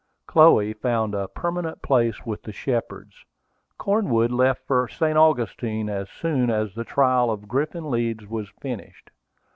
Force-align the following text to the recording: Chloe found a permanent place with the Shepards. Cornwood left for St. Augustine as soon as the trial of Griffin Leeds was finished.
Chloe 0.25 0.73
found 0.73 1.13
a 1.13 1.27
permanent 1.27 1.83
place 1.83 2.25
with 2.25 2.41
the 2.41 2.51
Shepards. 2.51 3.23
Cornwood 3.77 4.31
left 4.31 4.65
for 4.65 4.87
St. 4.87 5.15
Augustine 5.15 5.89
as 5.91 6.09
soon 6.09 6.49
as 6.49 6.73
the 6.73 6.83
trial 6.83 7.29
of 7.29 7.47
Griffin 7.47 7.87
Leeds 7.91 8.25
was 8.25 8.49
finished. 8.61 9.11